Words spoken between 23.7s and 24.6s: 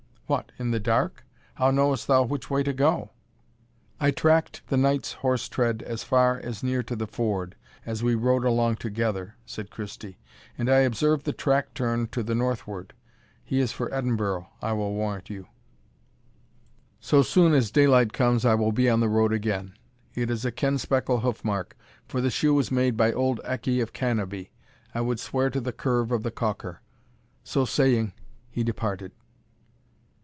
of Cannobie